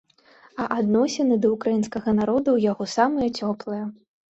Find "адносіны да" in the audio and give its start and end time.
0.77-1.51